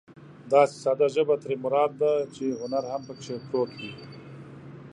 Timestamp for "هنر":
2.61-2.83